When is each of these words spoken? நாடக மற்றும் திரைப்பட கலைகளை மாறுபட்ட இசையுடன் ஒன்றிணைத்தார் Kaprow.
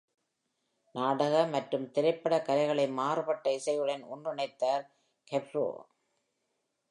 நாடக 0.95 1.43
மற்றும் 1.47 1.85
திரைப்பட 1.91 2.39
கலைகளை 2.41 2.85
மாறுபட்ட 2.91 3.53
இசையுடன் 3.53 4.03
ஒன்றிணைத்தார் 4.09 4.85
Kaprow. 5.27 5.69